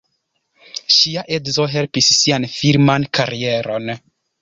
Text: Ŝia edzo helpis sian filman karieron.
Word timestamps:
Ŝia 0.95 1.25
edzo 1.37 1.67
helpis 1.75 2.09
sian 2.23 2.51
filman 2.57 3.09
karieron. 3.19 3.97